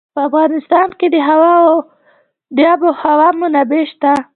[0.13, 1.07] په افغانستان کې
[2.57, 4.13] د آب وهوا منابع شته.